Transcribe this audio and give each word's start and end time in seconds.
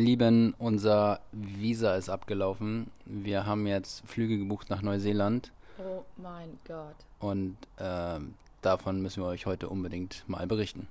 Lieben, 0.00 0.54
unser 0.58 1.20
Visa 1.32 1.94
ist 1.94 2.08
abgelaufen. 2.08 2.90
Wir 3.04 3.46
haben 3.46 3.66
jetzt 3.66 4.02
Flüge 4.06 4.38
gebucht 4.38 4.70
nach 4.70 4.82
Neuseeland. 4.82 5.52
Oh 5.78 6.02
mein 6.16 6.58
Gott. 6.66 6.96
Und 7.18 7.56
äh, 7.76 8.18
davon 8.62 9.02
müssen 9.02 9.22
wir 9.22 9.28
euch 9.28 9.46
heute 9.46 9.68
unbedingt 9.68 10.24
mal 10.26 10.46
berichten. 10.46 10.88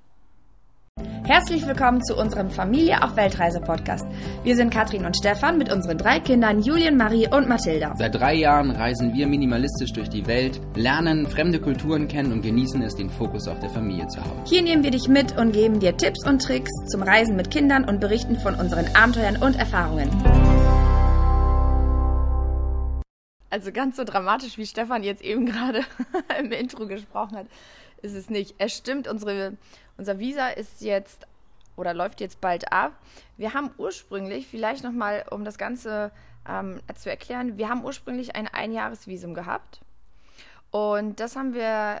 Herzlich 1.24 1.66
willkommen 1.66 2.02
zu 2.02 2.16
unserem 2.16 2.50
Familie 2.50 3.02
auf 3.02 3.16
Weltreise 3.16 3.60
Podcast. 3.60 4.06
Wir 4.42 4.56
sind 4.56 4.72
Katrin 4.72 5.04
und 5.04 5.16
Stefan 5.16 5.58
mit 5.58 5.72
unseren 5.72 5.96
drei 5.96 6.18
Kindern 6.20 6.62
Julien, 6.62 6.96
Marie 6.96 7.28
und 7.28 7.48
Mathilda. 7.48 7.94
Seit 7.96 8.14
drei 8.14 8.34
Jahren 8.34 8.70
reisen 8.70 9.14
wir 9.14 9.26
minimalistisch 9.26 9.92
durch 9.92 10.08
die 10.08 10.26
Welt, 10.26 10.60
lernen 10.74 11.26
fremde 11.26 11.60
Kulturen 11.60 12.08
kennen 12.08 12.32
und 12.32 12.42
genießen 12.42 12.82
es, 12.82 12.94
den 12.94 13.10
Fokus 13.10 13.46
auf 13.48 13.60
der 13.60 13.70
Familie 13.70 14.08
zu 14.08 14.20
haben. 14.20 14.42
Hier 14.46 14.62
nehmen 14.62 14.82
wir 14.82 14.90
dich 14.90 15.08
mit 15.08 15.36
und 15.38 15.52
geben 15.52 15.80
dir 15.80 15.96
Tipps 15.96 16.26
und 16.26 16.42
Tricks 16.42 16.70
zum 16.88 17.02
Reisen 17.02 17.36
mit 17.36 17.50
Kindern 17.50 17.84
und 17.84 18.00
berichten 18.00 18.36
von 18.38 18.54
unseren 18.54 18.86
Abenteuern 18.96 19.36
und 19.36 19.56
Erfahrungen. 19.56 20.10
Also 23.50 23.72
ganz 23.72 23.96
so 23.96 24.04
dramatisch, 24.04 24.58
wie 24.58 24.66
Stefan 24.66 25.02
jetzt 25.02 25.22
eben 25.22 25.44
gerade 25.44 25.82
im 26.38 26.52
Intro 26.52 26.86
gesprochen 26.86 27.36
hat, 27.36 27.46
ist 28.00 28.14
es 28.14 28.30
nicht. 28.30 28.54
Es 28.58 28.72
stimmt, 28.72 29.08
unsere, 29.08 29.56
unser 30.00 30.18
Visa 30.18 30.48
ist 30.48 30.80
jetzt 30.80 31.26
oder 31.76 31.92
läuft 31.92 32.20
jetzt 32.22 32.40
bald 32.40 32.72
ab. 32.72 32.92
Wir 33.36 33.52
haben 33.52 33.70
ursprünglich, 33.76 34.46
vielleicht 34.46 34.82
nochmal, 34.82 35.26
um 35.30 35.44
das 35.44 35.58
Ganze 35.58 36.10
ähm, 36.48 36.80
zu 36.94 37.10
erklären, 37.10 37.58
wir 37.58 37.68
haben 37.68 37.84
ursprünglich 37.84 38.34
ein 38.34 38.48
Einjahresvisum 38.48 39.34
gehabt. 39.34 39.80
Und 40.70 41.20
das 41.20 41.36
haben 41.36 41.52
wir 41.52 42.00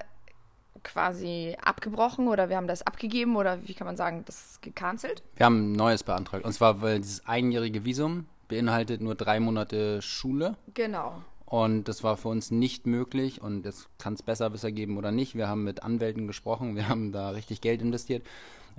quasi 0.82 1.56
abgebrochen 1.62 2.28
oder 2.28 2.48
wir 2.48 2.56
haben 2.56 2.68
das 2.68 2.82
abgegeben 2.82 3.36
oder 3.36 3.68
wie 3.68 3.74
kann 3.74 3.86
man 3.86 3.98
sagen, 3.98 4.24
das 4.24 4.60
gecancelt? 4.62 5.22
Wir 5.36 5.44
haben 5.44 5.72
ein 5.72 5.72
neues 5.72 6.02
beantragt. 6.02 6.46
Und 6.46 6.52
zwar, 6.54 6.80
weil 6.80 7.00
dieses 7.00 7.26
einjährige 7.26 7.84
Visum 7.84 8.26
beinhaltet 8.48 9.02
nur 9.02 9.14
drei 9.14 9.40
Monate 9.40 10.00
Schule. 10.00 10.56
Genau. 10.72 11.22
Und 11.50 11.88
das 11.88 12.04
war 12.04 12.16
für 12.16 12.28
uns 12.28 12.52
nicht 12.52 12.86
möglich 12.86 13.42
und 13.42 13.66
es 13.66 13.88
kann 13.98 14.14
es 14.14 14.22
besser 14.22 14.48
besser 14.50 14.70
geben 14.70 14.96
oder 14.96 15.10
nicht. 15.10 15.34
Wir 15.34 15.48
haben 15.48 15.64
mit 15.64 15.82
Anwälten 15.82 16.28
gesprochen, 16.28 16.76
wir 16.76 16.88
haben 16.88 17.10
da 17.10 17.30
richtig 17.30 17.60
Geld 17.60 17.82
investiert. 17.82 18.24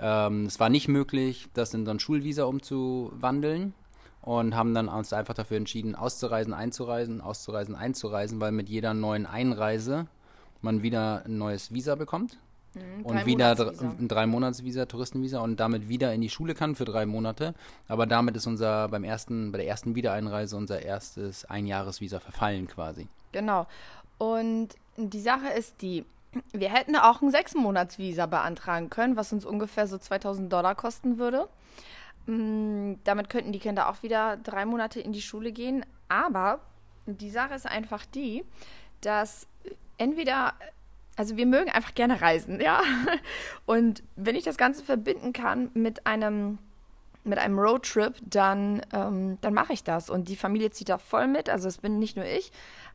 Ähm, 0.00 0.46
es 0.46 0.58
war 0.58 0.70
nicht 0.70 0.88
möglich, 0.88 1.48
das 1.52 1.74
in 1.74 1.84
so 1.84 1.90
ein 1.90 2.00
Schulvisa 2.00 2.44
umzuwandeln 2.44 3.74
und 4.22 4.56
haben 4.56 4.72
dann 4.72 4.88
uns 4.88 5.12
einfach 5.12 5.34
dafür 5.34 5.58
entschieden, 5.58 5.94
auszureisen, 5.94 6.54
einzureisen, 6.54 7.20
auszureisen, 7.20 7.74
einzureisen, 7.74 8.40
weil 8.40 8.52
mit 8.52 8.70
jeder 8.70 8.94
neuen 8.94 9.26
Einreise 9.26 10.06
man 10.62 10.82
wieder 10.82 11.26
ein 11.26 11.36
neues 11.36 11.74
Visa 11.74 11.94
bekommt. 11.94 12.38
Mhm, 12.74 13.04
und 13.04 13.26
wieder 13.26 13.74
ein 13.80 14.08
drei 14.08 14.26
Monats 14.26 14.64
Visa, 14.64 14.86
Touristenvisa 14.86 15.40
und 15.40 15.60
damit 15.60 15.88
wieder 15.88 16.12
in 16.14 16.20
die 16.20 16.30
Schule 16.30 16.54
kann 16.54 16.74
für 16.74 16.84
drei 16.84 17.06
Monate. 17.06 17.54
Aber 17.88 18.06
damit 18.06 18.36
ist 18.36 18.46
unser 18.46 18.88
beim 18.88 19.04
ersten, 19.04 19.52
bei 19.52 19.58
der 19.58 19.66
ersten 19.66 19.94
Wiedereinreise 19.94 20.56
unser 20.56 20.82
erstes 20.82 21.44
Einjahresvisa 21.44 22.20
verfallen 22.20 22.66
quasi. 22.66 23.08
Genau. 23.32 23.66
Und 24.18 24.70
die 24.96 25.20
Sache 25.20 25.48
ist 25.48 25.82
die, 25.82 26.04
wir 26.52 26.72
hätten 26.72 26.96
auch 26.96 27.22
ein 27.22 27.30
sechs 27.30 27.54
Monats 27.54 27.98
Visa 27.98 28.26
beantragen 28.26 28.88
können, 28.88 29.16
was 29.16 29.32
uns 29.32 29.44
ungefähr 29.44 29.86
so 29.86 29.98
2000 29.98 30.52
Dollar 30.52 30.74
kosten 30.74 31.18
würde. 31.18 31.48
Mm, 32.26 32.94
damit 33.04 33.28
könnten 33.28 33.52
die 33.52 33.58
Kinder 33.58 33.88
auch 33.88 34.02
wieder 34.02 34.36
drei 34.36 34.64
Monate 34.64 35.00
in 35.00 35.12
die 35.12 35.22
Schule 35.22 35.52
gehen. 35.52 35.84
Aber 36.08 36.60
die 37.06 37.30
Sache 37.30 37.54
ist 37.54 37.66
einfach 37.66 38.06
die, 38.06 38.44
dass 39.00 39.46
entweder 39.98 40.54
also 41.16 41.36
wir 41.36 41.46
mögen 41.46 41.70
einfach 41.70 41.94
gerne 41.94 42.20
reisen, 42.20 42.60
ja. 42.60 42.80
Und 43.66 44.02
wenn 44.16 44.36
ich 44.36 44.44
das 44.44 44.56
Ganze 44.56 44.84
verbinden 44.84 45.32
kann 45.32 45.70
mit 45.74 46.06
einem 46.06 46.58
mit 47.24 47.38
einem 47.38 47.56
Roadtrip, 47.56 48.14
dann, 48.24 48.82
ähm, 48.92 49.38
dann 49.42 49.54
mache 49.54 49.72
ich 49.72 49.84
das. 49.84 50.10
Und 50.10 50.28
die 50.28 50.34
Familie 50.34 50.72
zieht 50.72 50.88
da 50.88 50.98
voll 50.98 51.28
mit. 51.28 51.48
Also 51.48 51.68
es 51.68 51.78
bin 51.78 52.00
nicht 52.00 52.16
nur 52.16 52.24
ich, 52.26 52.50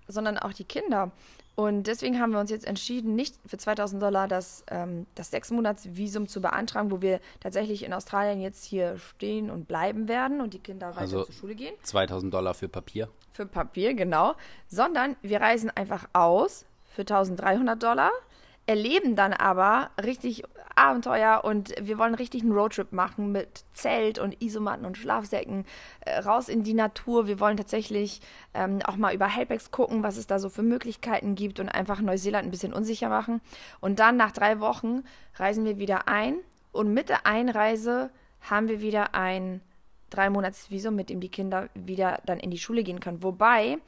sondern 0.08 0.38
auch 0.38 0.52
die 0.52 0.66
Kinder. 0.66 1.12
Und 1.56 1.88
deswegen 1.88 2.20
haben 2.20 2.34
wir 2.34 2.40
uns 2.40 2.52
jetzt 2.52 2.68
entschieden, 2.68 3.16
nicht 3.16 3.36
für 3.46 3.58
2000 3.58 4.02
Dollar 4.02 4.28
das, 4.28 4.64
ähm, 4.70 5.08
das 5.16 5.32
sechs 5.32 5.50
Monats 5.50 5.88
Visum 5.96 6.28
zu 6.28 6.40
beantragen, 6.40 6.92
wo 6.92 7.02
wir 7.02 7.20
tatsächlich 7.40 7.84
in 7.84 7.94
Australien 7.94 8.42
jetzt 8.42 8.64
hier 8.64 9.00
stehen 9.00 9.50
und 9.50 9.68
bleiben 9.68 10.08
werden 10.08 10.40
und 10.40 10.54
die 10.54 10.60
Kinder 10.60 10.90
weiter 10.90 11.00
Also 11.00 11.24
zur 11.24 11.34
Schule 11.34 11.56
gehen. 11.56 11.74
2000 11.82 12.32
Dollar 12.32 12.54
für 12.54 12.68
Papier. 12.68 13.10
Für 13.32 13.48
Papier, 13.48 13.96
genau. 13.96 14.36
Sondern 14.68 15.16
wir 15.22 15.42
reisen 15.42 15.72
einfach 15.72 16.08
aus 16.14 16.66
für 16.98 17.04
1300 17.04 17.82
Dollar, 17.82 18.12
erleben 18.66 19.16
dann 19.16 19.32
aber 19.32 19.92
richtig 20.04 20.44
Abenteuer 20.76 21.42
und 21.44 21.74
wir 21.82 21.98
wollen 21.98 22.16
richtig 22.16 22.42
einen 22.42 22.52
Roadtrip 22.52 22.92
machen 22.92 23.32
mit 23.32 23.64
Zelt 23.74 24.20
und 24.20 24.42
Isomatten 24.42 24.86
und 24.86 24.98
Schlafsäcken 24.98 25.66
äh, 26.02 26.20
raus 26.20 26.50
in 26.50 26.64
die 26.64 26.74
Natur. 26.74 27.28
Wir 27.28 27.40
wollen 27.40 27.58
tatsächlich 27.58 28.22
ähm, 28.54 28.80
auch 28.86 28.96
mal 28.96 29.14
über 29.14 29.28
Helpex 29.28 29.72
gucken, 29.72 30.04
was 30.04 30.18
es 30.18 30.28
da 30.28 30.38
so 30.38 30.50
für 30.50 30.64
Möglichkeiten 30.64 31.36
gibt 31.36 31.60
und 31.60 31.70
einfach 31.70 32.02
Neuseeland 32.02 32.46
ein 32.46 32.52
bisschen 32.52 32.74
unsicher 32.74 33.10
machen. 33.10 33.42
Und 33.80 34.00
dann 34.00 34.18
nach 34.18 34.32
drei 34.32 34.60
Wochen 34.60 35.04
reisen 35.36 35.66
wir 35.66 35.78
wieder 35.78 36.08
ein 36.08 36.36
und 36.72 36.94
mit 36.94 37.10
der 37.10 37.26
Einreise 37.26 38.12
haben 38.42 38.68
wir 38.68 38.82
wieder 38.82 39.16
ein 39.16 39.62
drei 40.10 40.30
Monats 40.30 40.70
Visum, 40.70 40.96
mit 40.96 41.10
dem 41.10 41.20
die 41.20 41.30
Kinder 41.30 41.70
wieder 41.74 42.22
dann 42.26 42.40
in 42.40 42.52
die 42.52 42.60
Schule 42.60 42.84
gehen 42.84 43.00
können. 43.00 43.24
Wobei 43.24 43.80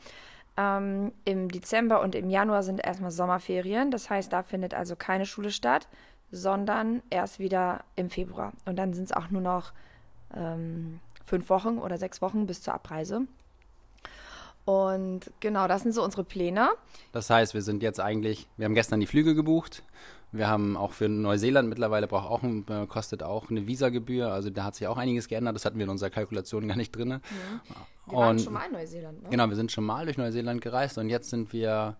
ähm, 0.59 1.13
Im 1.23 1.47
Dezember 1.47 2.01
und 2.01 2.15
im 2.15 2.29
Januar 2.29 2.63
sind 2.63 2.85
erstmal 2.85 3.11
Sommerferien. 3.11 3.91
Das 3.91 4.09
heißt, 4.09 4.33
da 4.33 4.43
findet 4.43 4.73
also 4.73 4.97
keine 4.97 5.25
Schule 5.25 5.51
statt, 5.51 5.87
sondern 6.31 7.01
erst 7.09 7.39
wieder 7.39 7.85
im 7.95 8.09
Februar. 8.09 8.51
Und 8.65 8.75
dann 8.75 8.93
sind 8.93 9.05
es 9.05 9.13
auch 9.13 9.29
nur 9.29 9.41
noch 9.41 9.71
ähm, 10.35 10.99
fünf 11.23 11.49
Wochen 11.49 11.77
oder 11.77 11.97
sechs 11.97 12.21
Wochen 12.21 12.45
bis 12.45 12.61
zur 12.61 12.73
Abreise. 12.73 13.21
Und 14.65 15.31
genau, 15.39 15.67
das 15.69 15.83
sind 15.83 15.93
so 15.93 16.03
unsere 16.03 16.25
Pläne. 16.25 16.69
Das 17.13 17.29
heißt, 17.29 17.53
wir 17.53 17.61
sind 17.61 17.81
jetzt 17.81 18.01
eigentlich, 18.01 18.45
wir 18.57 18.65
haben 18.65 18.75
gestern 18.75 18.99
die 18.99 19.07
Flüge 19.07 19.35
gebucht. 19.35 19.83
Wir 20.31 20.47
haben 20.47 20.77
auch 20.77 20.91
für 20.91 21.09
Neuseeland 21.09 21.69
mittlerweile 21.69 22.07
braucht 22.07 22.29
auch 22.29 22.43
ein, 22.43 22.65
äh, 22.69 22.85
kostet 22.85 23.23
auch 23.23 23.49
eine 23.49 23.65
Visagebühr. 23.65 24.31
Also 24.31 24.49
da 24.49 24.65
hat 24.65 24.75
sich 24.75 24.87
auch 24.87 24.97
einiges 24.97 25.27
geändert. 25.27 25.55
Das 25.55 25.65
hatten 25.65 25.77
wir 25.77 25.85
in 25.85 25.89
unserer 25.89 26.11
Kalkulation 26.11 26.67
gar 26.67 26.77
nicht 26.77 26.95
drin. 26.95 27.09
Ja. 27.09 27.19
Wir 28.05 28.17
waren 28.17 28.39
schon 28.39 28.53
mal 28.53 28.65
in 28.65 28.73
Neuseeland, 28.73 29.23
ne? 29.23 29.29
Genau, 29.29 29.49
wir 29.49 29.55
sind 29.55 29.71
schon 29.71 29.85
mal 29.85 30.05
durch 30.05 30.17
Neuseeland 30.17 30.61
gereist 30.61 30.97
und 30.97 31.09
jetzt 31.09 31.29
sind 31.29 31.53
wir 31.53 31.97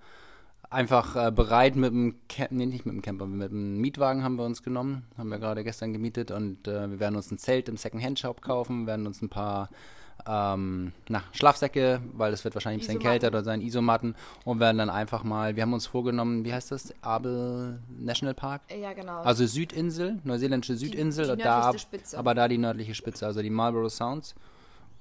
einfach 0.70 1.16
äh, 1.16 1.32
bereit 1.32 1.76
mit 1.76 1.92
dem 1.92 2.16
Camp, 2.28 2.52
nee, 2.52 2.66
nicht 2.66 2.86
mit 2.86 2.94
dem 2.94 3.02
Camper, 3.02 3.26
mit 3.26 3.52
dem 3.52 3.80
Mietwagen 3.80 4.24
haben 4.24 4.36
wir 4.36 4.46
uns 4.46 4.62
genommen, 4.62 5.06
haben 5.18 5.30
wir 5.30 5.40
gerade 5.40 5.64
gestern 5.64 5.94
gemietet 5.94 6.32
und 6.32 6.68
äh, 6.68 6.90
wir 6.90 7.00
werden 7.00 7.16
uns 7.16 7.32
ein 7.32 7.38
Zelt 7.38 7.70
im 7.70 7.78
Second-Hand-Shop 7.78 8.42
kaufen, 8.42 8.86
werden 8.86 9.08
uns 9.08 9.22
ein 9.22 9.30
paar 9.30 9.70
ähm, 10.28 10.92
na, 11.08 11.24
Schlafsäcke, 11.32 12.02
weil 12.14 12.34
es 12.34 12.44
wird 12.44 12.56
wahrscheinlich 12.56 12.84
ein 12.84 12.88
bisschen 12.88 13.02
Isomatten. 13.02 13.20
kälter 13.20 13.28
oder 13.28 13.44
sein, 13.44 13.62
Isomatten 13.62 14.16
und 14.46 14.60
werden 14.60 14.78
dann 14.78 14.90
einfach 14.90 15.24
mal, 15.24 15.56
wir 15.56 15.64
haben 15.64 15.74
uns 15.74 15.88
vorgenommen, 15.88 16.46
wie 16.46 16.54
heißt 16.54 16.72
das, 16.72 16.94
Abel 17.02 17.80
National 18.00 18.34
Park? 18.34 18.62
Ja, 18.80 18.94
genau. 18.94 19.22
Also 19.22 19.46
Südinsel, 19.46 20.20
neuseeländische 20.24 20.76
Südinsel, 20.76 21.26
die 21.26 21.32
und 21.32 21.46
da, 21.46 21.74
aber 22.16 22.36
da 22.36 22.48
die 22.48 22.58
nördliche 22.58 22.96
Spitze, 22.96 23.26
also 23.26 23.42
die 23.42 23.50
Marlborough 23.50 23.92
Sounds 23.92 24.36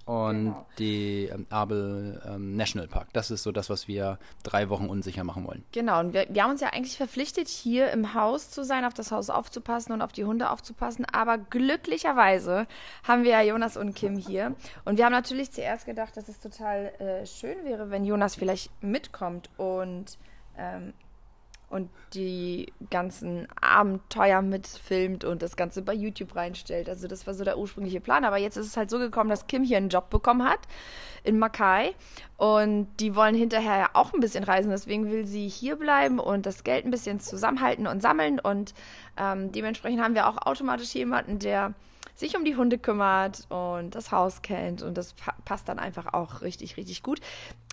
und 0.08 0.44
Genau. 0.46 0.66
die 0.78 1.26
ähm, 1.26 1.46
Abel 1.50 2.22
ähm, 2.26 2.56
National 2.56 2.88
Park. 2.88 3.08
Das 3.12 3.30
ist 3.30 3.42
so 3.42 3.52
das, 3.52 3.68
was 3.68 3.88
wir 3.88 4.18
drei 4.42 4.70
Wochen 4.70 4.86
unsicher 4.86 5.22
machen 5.22 5.46
wollen. 5.46 5.64
Genau, 5.72 6.00
und 6.00 6.14
wir, 6.14 6.26
wir 6.30 6.42
haben 6.42 6.52
uns 6.52 6.62
ja 6.62 6.68
eigentlich 6.68 6.96
verpflichtet, 6.96 7.46
hier 7.46 7.90
im 7.90 8.14
Haus 8.14 8.50
zu 8.50 8.64
sein, 8.64 8.86
auf 8.86 8.94
das 8.94 9.12
Haus 9.12 9.28
aufzupassen 9.28 9.92
und 9.92 10.00
auf 10.00 10.12
die 10.12 10.24
Hunde 10.24 10.48
aufzupassen. 10.48 11.04
Aber 11.12 11.36
glücklicherweise 11.36 12.66
haben 13.06 13.22
wir 13.22 13.32
ja 13.32 13.42
Jonas 13.42 13.76
und 13.76 13.94
Kim 13.94 14.16
hier. 14.16 14.54
Und 14.86 14.96
wir 14.96 15.04
haben 15.04 15.12
natürlich 15.12 15.52
zuerst 15.52 15.84
gedacht, 15.84 16.16
dass 16.16 16.28
es 16.30 16.40
total 16.40 16.86
äh, 16.98 17.26
schön 17.26 17.62
wäre, 17.64 17.90
wenn 17.90 18.06
Jonas 18.06 18.34
vielleicht 18.34 18.70
mitkommt 18.82 19.50
und, 19.58 20.16
ähm, 20.56 20.94
und 21.70 21.90
die 22.14 22.72
ganzen 22.90 23.46
Abenteuer 23.60 24.40
mitfilmt 24.40 25.24
und 25.24 25.42
das 25.42 25.56
Ganze 25.56 25.82
bei 25.82 25.92
YouTube 25.92 26.34
reinstellt. 26.34 26.88
Also 26.88 27.08
das 27.08 27.26
war 27.26 27.34
so 27.34 27.44
der 27.44 27.58
ursprüngliche 27.58 28.00
Plan. 28.00 28.24
Aber 28.24 28.38
jetzt 28.38 28.56
ist 28.56 28.66
es 28.66 28.76
halt 28.76 28.88
so 28.88 28.98
gekommen, 28.98 29.28
dass 29.28 29.46
Kim 29.46 29.62
hier 29.64 29.76
einen 29.76 29.90
Job 29.90 30.08
bekommen 30.08 30.48
hat 30.48 30.60
in 31.24 31.38
Mackay. 31.38 31.94
Und 32.38 32.88
die 33.00 33.14
wollen 33.14 33.34
hinterher 33.34 33.76
ja 33.76 33.90
auch 33.92 34.14
ein 34.14 34.20
bisschen 34.20 34.44
reisen. 34.44 34.70
Deswegen 34.70 35.10
will 35.10 35.26
sie 35.26 35.48
hier 35.48 35.76
bleiben 35.76 36.18
und 36.18 36.46
das 36.46 36.64
Geld 36.64 36.86
ein 36.86 36.90
bisschen 36.90 37.20
zusammenhalten 37.20 37.86
und 37.86 38.00
sammeln. 38.00 38.40
Und 38.40 38.72
ähm, 39.18 39.52
dementsprechend 39.52 40.02
haben 40.02 40.14
wir 40.14 40.28
auch 40.28 40.38
automatisch 40.46 40.94
jemanden, 40.94 41.38
der 41.38 41.74
sich 42.14 42.36
um 42.36 42.44
die 42.44 42.56
Hunde 42.56 42.78
kümmert 42.78 43.46
und 43.50 43.94
das 43.94 44.10
Haus 44.10 44.40
kennt. 44.40 44.82
Und 44.82 44.96
das 44.96 45.12
pa 45.12 45.34
passt 45.44 45.68
dann 45.68 45.78
einfach 45.78 46.14
auch 46.14 46.40
richtig, 46.40 46.78
richtig 46.78 47.02
gut. 47.02 47.20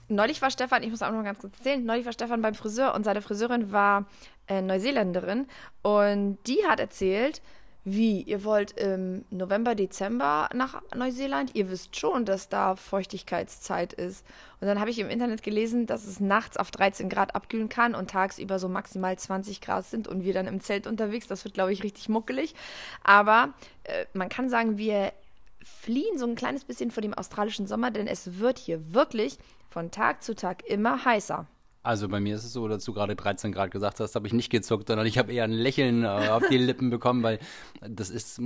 Neulich 0.07 0.41
war 0.41 0.51
Stefan, 0.51 0.83
ich 0.83 0.89
muss 0.89 1.01
auch 1.01 1.07
noch 1.07 1.17
mal 1.17 1.23
ganz 1.23 1.39
kurz 1.39 1.57
erzählen, 1.57 1.83
neulich 1.83 2.05
war 2.05 2.13
Stefan 2.13 2.41
beim 2.41 2.53
Friseur 2.53 2.93
und 2.93 3.03
seine 3.03 3.21
Friseurin 3.21 3.71
war 3.71 4.05
äh, 4.47 4.61
Neuseeländerin 4.61 5.47
und 5.81 6.37
die 6.45 6.59
hat 6.67 6.79
erzählt, 6.79 7.41
wie, 7.87 8.21
ihr 8.21 8.43
wollt 8.43 8.71
im 8.79 9.25
November, 9.29 9.75
Dezember 9.75 10.49
nach 10.55 10.81
Neuseeland? 10.95 11.51
Ihr 11.53 11.69
wisst 11.69 11.95
schon, 11.95 12.25
dass 12.25 12.49
da 12.49 12.75
Feuchtigkeitszeit 12.75 13.93
ist. 13.93 14.25
Und 14.59 14.67
dann 14.67 14.79
habe 14.79 14.89
ich 14.89 14.97
im 14.97 15.11
Internet 15.11 15.43
gelesen, 15.43 15.85
dass 15.85 16.07
es 16.07 16.19
nachts 16.19 16.57
auf 16.57 16.71
13 16.71 17.09
Grad 17.09 17.35
abkühlen 17.35 17.69
kann 17.69 17.93
und 17.93 18.09
tagsüber 18.09 18.57
so 18.57 18.69
maximal 18.69 19.15
20 19.15 19.61
Grad 19.61 19.85
sind 19.85 20.07
und 20.07 20.23
wir 20.23 20.33
dann 20.33 20.47
im 20.47 20.61
Zelt 20.61 20.87
unterwegs. 20.87 21.27
Das 21.27 21.45
wird, 21.45 21.53
glaube 21.53 21.73
ich, 21.73 21.83
richtig 21.83 22.09
muckelig. 22.09 22.55
Aber 23.03 23.53
äh, 23.83 24.05
man 24.13 24.29
kann 24.29 24.49
sagen, 24.49 24.79
wir 24.79 25.13
fliehen 25.61 26.17
so 26.17 26.25
ein 26.25 26.35
kleines 26.35 26.65
bisschen 26.65 26.89
vor 26.89 27.01
dem 27.01 27.13
australischen 27.13 27.67
Sommer, 27.67 27.91
denn 27.91 28.07
es 28.07 28.39
wird 28.39 28.57
hier 28.57 28.95
wirklich 28.95 29.37
von 29.75 29.91
Tag 29.91 30.23
zu 30.23 30.35
Tag 30.35 30.65
immer 30.65 31.03
heißer. 31.03 31.45
Also 31.83 32.07
bei 32.07 32.21
mir 32.21 32.37
ist 32.37 32.45
es 32.45 32.53
so, 32.53 32.69
dass 32.69 32.85
du 32.85 32.93
gerade 32.93 33.13
13 33.13 33.51
Grad 33.51 33.71
gesagt 33.71 33.99
hast, 33.99 34.15
habe 34.15 34.25
ich 34.25 34.31
nicht 34.31 34.49
gezuckt, 34.49 34.87
sondern 34.87 35.05
ich 35.05 35.17
habe 35.17 35.33
eher 35.33 35.43
ein 35.43 35.51
Lächeln 35.51 36.05
äh, 36.05 36.29
auf 36.29 36.43
die 36.49 36.57
Lippen 36.57 36.89
bekommen, 36.89 37.23
weil 37.23 37.39
das 37.81 38.09
ist, 38.09 38.39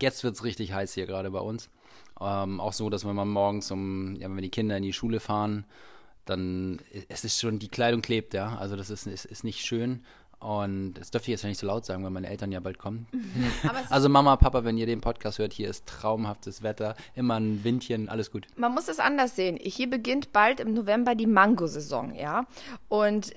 jetzt 0.00 0.22
wird 0.22 0.36
es 0.36 0.44
richtig 0.44 0.72
heiß 0.72 0.94
hier 0.94 1.06
gerade 1.06 1.32
bei 1.32 1.40
uns. 1.40 1.68
Ähm, 2.20 2.60
auch 2.60 2.72
so, 2.72 2.90
dass 2.90 3.04
wenn 3.04 3.16
man 3.16 3.26
morgens 3.28 3.72
um, 3.72 4.14
ja, 4.14 4.28
wenn 4.28 4.40
die 4.40 4.50
Kinder 4.50 4.76
in 4.76 4.84
die 4.84 4.92
Schule 4.92 5.18
fahren, 5.18 5.64
dann 6.26 6.78
es 7.08 7.24
ist 7.24 7.40
schon, 7.40 7.58
die 7.58 7.68
Kleidung 7.68 8.00
klebt, 8.00 8.32
ja. 8.32 8.56
Also 8.56 8.76
das 8.76 8.88
ist, 8.88 9.08
ist, 9.08 9.24
ist 9.24 9.42
nicht 9.42 9.66
schön. 9.66 10.04
Und 10.40 10.94
das 10.94 11.10
dürfte 11.10 11.30
ich 11.30 11.32
jetzt 11.32 11.42
ja 11.42 11.48
nicht 11.48 11.58
so 11.58 11.66
laut 11.66 11.84
sagen, 11.84 12.04
weil 12.04 12.10
meine 12.10 12.28
Eltern 12.28 12.52
ja 12.52 12.60
bald 12.60 12.78
kommen. 12.78 13.08
also 13.90 14.08
Mama, 14.08 14.36
Papa, 14.36 14.64
wenn 14.64 14.76
ihr 14.78 14.86
den 14.86 15.00
Podcast 15.00 15.38
hört, 15.38 15.52
hier 15.52 15.68
ist 15.68 15.86
traumhaftes 15.86 16.62
Wetter, 16.62 16.94
immer 17.14 17.40
ein 17.40 17.64
Windchen, 17.64 18.08
alles 18.08 18.30
gut. 18.30 18.46
Man 18.56 18.72
muss 18.72 18.88
es 18.88 19.00
anders 19.00 19.34
sehen. 19.34 19.58
Hier 19.60 19.90
beginnt 19.90 20.32
bald 20.32 20.60
im 20.60 20.74
November 20.74 21.16
die 21.16 21.26
Mango-Saison, 21.26 22.14
ja. 22.14 22.46
Und 22.88 23.32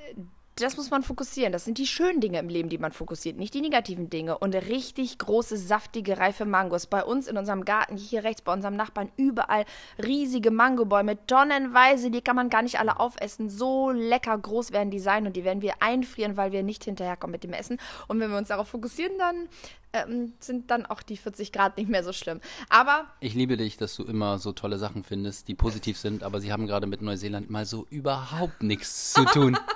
das 0.61 0.77
muss 0.77 0.89
man 0.91 1.03
fokussieren. 1.03 1.51
Das 1.51 1.65
sind 1.65 1.77
die 1.77 1.87
schönen 1.87 2.21
Dinge 2.21 2.39
im 2.39 2.49
Leben, 2.49 2.69
die 2.69 2.77
man 2.77 2.91
fokussiert, 2.91 3.37
nicht 3.37 3.53
die 3.53 3.61
negativen 3.61 4.09
Dinge. 4.09 4.37
Und 4.37 4.55
richtig 4.55 5.17
große, 5.17 5.57
saftige, 5.57 6.17
reife 6.17 6.45
Mangos. 6.45 6.87
Bei 6.87 7.03
uns 7.03 7.27
in 7.27 7.37
unserem 7.37 7.65
Garten, 7.65 7.97
hier 7.97 8.23
rechts, 8.23 8.41
bei 8.41 8.53
unserem 8.53 8.75
Nachbarn, 8.75 9.11
überall 9.17 9.65
riesige 10.01 10.51
Mangobäume, 10.51 11.25
tonnenweise. 11.27 12.11
Die 12.11 12.21
kann 12.21 12.35
man 12.35 12.49
gar 12.49 12.61
nicht 12.61 12.79
alle 12.79 12.99
aufessen. 12.99 13.49
So 13.49 13.91
lecker 13.91 14.37
groß 14.37 14.71
werden 14.71 14.91
die 14.91 14.99
sein 14.99 15.27
und 15.27 15.35
die 15.35 15.43
werden 15.43 15.61
wir 15.61 15.81
einfrieren, 15.81 16.37
weil 16.37 16.51
wir 16.51 16.63
nicht 16.63 16.83
hinterherkommen 16.83 17.31
mit 17.31 17.43
dem 17.43 17.53
Essen. 17.53 17.77
Und 18.07 18.19
wenn 18.19 18.29
wir 18.29 18.37
uns 18.37 18.49
darauf 18.49 18.69
fokussieren, 18.69 19.17
dann 19.17 19.47
ähm, 19.93 20.33
sind 20.39 20.71
dann 20.71 20.85
auch 20.85 21.01
die 21.01 21.17
40 21.17 21.51
Grad 21.51 21.77
nicht 21.77 21.89
mehr 21.89 22.03
so 22.03 22.13
schlimm. 22.13 22.39
Aber. 22.69 23.07
Ich 23.19 23.33
liebe 23.33 23.57
dich, 23.57 23.77
dass 23.77 23.95
du 23.95 24.03
immer 24.03 24.39
so 24.39 24.51
tolle 24.53 24.77
Sachen 24.77 25.03
findest, 25.03 25.47
die 25.47 25.55
positiv 25.55 25.97
sind, 25.97 26.23
aber 26.23 26.39
sie 26.39 26.51
haben 26.51 26.67
gerade 26.67 26.87
mit 26.87 27.01
Neuseeland 27.01 27.49
mal 27.49 27.65
so 27.65 27.85
überhaupt 27.89 28.63
nichts 28.63 29.13
zu 29.13 29.25
tun. 29.25 29.57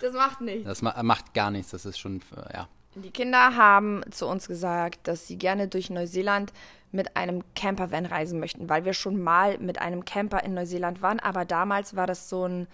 Das 0.00 0.12
macht 0.12 0.40
nichts. 0.40 0.64
Das 0.64 0.82
ma 0.82 1.02
macht 1.02 1.34
gar 1.34 1.50
nichts. 1.50 1.70
Das 1.70 1.84
ist 1.84 1.98
schon, 1.98 2.20
ja. 2.52 2.68
Die 2.96 3.10
Kinder 3.10 3.56
haben 3.56 4.02
zu 4.10 4.26
uns 4.26 4.46
gesagt, 4.46 5.08
dass 5.08 5.26
sie 5.26 5.36
gerne 5.36 5.66
durch 5.66 5.90
Neuseeland 5.90 6.52
mit 6.92 7.16
einem 7.16 7.42
Campervan 7.56 8.06
reisen 8.06 8.38
möchten, 8.38 8.68
weil 8.68 8.84
wir 8.84 8.92
schon 8.94 9.20
mal 9.20 9.58
mit 9.58 9.80
einem 9.80 10.04
Camper 10.04 10.44
in 10.44 10.54
Neuseeland 10.54 11.02
waren, 11.02 11.18
aber 11.18 11.44
damals 11.44 11.96
war 11.96 12.06
das 12.06 12.28
so 12.28 12.46
ein, 12.46 12.68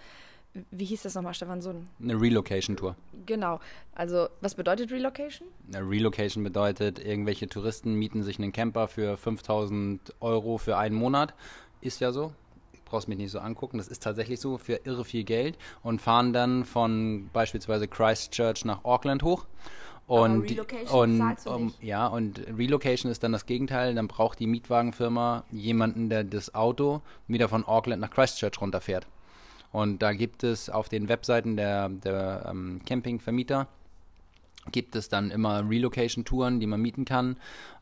wie 0.69 0.85
hieß 0.85 1.01
das 1.01 1.15
nochmal, 1.15 1.33
Stefan? 1.33 1.61
So 1.61 1.71
ein 1.71 1.87
Eine 1.99 2.21
Relocation-Tour. 2.21 2.95
Genau. 3.25 3.59
Also, 3.95 4.27
was 4.41 4.53
bedeutet 4.53 4.91
Relocation? 4.91 5.47
Eine 5.73 5.89
Relocation 5.89 6.43
bedeutet, 6.43 6.99
irgendwelche 6.99 7.47
Touristen 7.47 7.95
mieten 7.95 8.21
sich 8.21 8.37
einen 8.37 8.51
Camper 8.51 8.87
für 8.87 9.17
5000 9.17 10.13
Euro 10.19 10.59
für 10.59 10.77
einen 10.77 10.95
Monat. 10.95 11.33
Ist 11.79 11.99
ja 11.99 12.11
so 12.11 12.33
brauchst 12.91 13.07
mich 13.07 13.17
nicht 13.17 13.31
so 13.31 13.39
angucken, 13.39 13.77
das 13.77 13.87
ist 13.87 14.03
tatsächlich 14.03 14.39
so, 14.39 14.57
für 14.57 14.81
irre 14.83 15.05
viel 15.05 15.23
Geld 15.23 15.57
und 15.81 16.01
fahren 16.01 16.33
dann 16.33 16.65
von 16.65 17.29
beispielsweise 17.33 17.87
Christchurch 17.87 18.65
nach 18.65 18.83
Auckland 18.83 19.23
hoch. 19.23 19.45
Und, 20.07 20.41
Relocation 20.41 21.21
und 21.21 21.47
um, 21.47 21.73
ja, 21.79 22.05
und 22.07 22.41
Relocation 22.57 23.09
ist 23.09 23.23
dann 23.23 23.31
das 23.31 23.45
Gegenteil. 23.45 23.95
Dann 23.95 24.09
braucht 24.09 24.39
die 24.39 24.47
Mietwagenfirma 24.47 25.45
jemanden, 25.51 26.09
der 26.09 26.25
das 26.25 26.53
Auto 26.53 27.01
wieder 27.27 27.47
von 27.47 27.63
Auckland 27.65 28.01
nach 28.01 28.11
Christchurch 28.11 28.59
runterfährt. 28.59 29.07
Und 29.71 30.01
da 30.01 30.11
gibt 30.11 30.43
es 30.43 30.69
auf 30.69 30.89
den 30.89 31.07
Webseiten 31.07 31.55
der, 31.55 31.87
der 31.87 32.45
ähm, 32.49 32.81
Campingvermieter 32.85 33.67
gibt 34.71 34.95
es 34.95 35.09
dann 35.09 35.31
immer 35.31 35.67
Relocation-Touren, 35.67 36.59
die 36.59 36.67
man 36.67 36.81
mieten 36.81 37.05
kann. 37.05 37.37